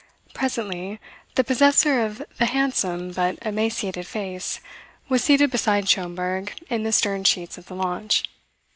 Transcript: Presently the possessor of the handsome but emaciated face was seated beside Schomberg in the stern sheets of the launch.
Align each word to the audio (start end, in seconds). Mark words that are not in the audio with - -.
Presently 0.33 0.99
the 1.35 1.43
possessor 1.43 2.03
of 2.03 2.23
the 2.39 2.47
handsome 2.47 3.11
but 3.11 3.37
emaciated 3.45 4.07
face 4.07 4.59
was 5.09 5.23
seated 5.23 5.51
beside 5.51 5.87
Schomberg 5.87 6.53
in 6.71 6.81
the 6.81 6.91
stern 6.91 7.23
sheets 7.23 7.55
of 7.55 7.67
the 7.67 7.75
launch. 7.75 8.23